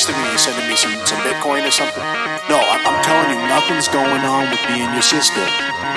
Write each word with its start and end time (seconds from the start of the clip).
texting 0.00 0.16
me? 0.16 0.32
You 0.32 0.40
sending 0.40 0.64
me 0.64 0.76
some, 0.80 0.96
some 1.04 1.20
Bitcoin 1.20 1.68
or 1.68 1.74
something? 1.76 2.00
No, 2.48 2.56
I'm, 2.56 2.80
I'm 2.88 3.00
telling 3.04 3.36
you, 3.36 3.40
nothing's 3.52 3.84
going 3.92 4.24
on 4.24 4.48
with 4.48 4.62
me 4.72 4.80
and 4.80 4.96
your 4.96 5.04
sister. 5.04 5.44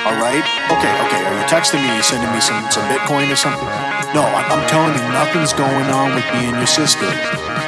All 0.04 0.20
right? 0.20 0.44
Okay, 0.76 0.92
okay. 1.08 1.22
Are 1.24 1.36
you 1.40 1.48
texting 1.48 1.80
me? 1.80 1.88
You 1.96 2.04
sending 2.04 2.28
me 2.36 2.44
some, 2.44 2.60
some 2.68 2.84
Bitcoin 2.92 3.32
or 3.32 3.40
something? 3.40 3.64
No, 4.12 4.28
I'm, 4.28 4.60
I'm 4.60 4.68
telling 4.68 4.92
you, 4.92 5.08
nothing's 5.16 5.56
going 5.56 5.88
on 5.88 6.20
with 6.20 6.28
me 6.36 6.52
and 6.52 6.58
your 6.60 6.68
sister. 6.68 7.08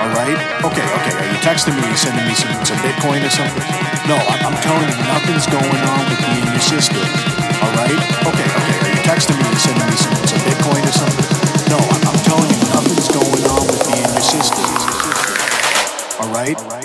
All 0.04 0.12
right? 0.12 0.36
Okay, 0.60 0.84
okay. 0.84 1.14
Are 1.16 1.30
you 1.32 1.40
texting 1.40 1.72
me? 1.72 1.88
You 1.88 1.96
sending 1.96 2.28
me 2.28 2.36
some, 2.36 2.52
some 2.68 2.80
Bitcoin 2.84 3.24
or 3.24 3.32
something? 3.32 3.64
No, 4.12 4.20
I'm, 4.20 4.52
I'm 4.52 4.58
telling 4.60 4.92
you, 4.92 5.00
nothing's 5.08 5.48
going 5.48 5.84
on 5.88 6.04
with 6.12 6.20
me 6.20 6.36
and 6.44 6.52
your 6.52 6.68
sister. 6.68 7.00
All 7.64 7.72
right? 7.80 8.02
Okay, 8.28 8.48
right? 16.46 16.58
All 16.58 16.66
right? 16.66 16.85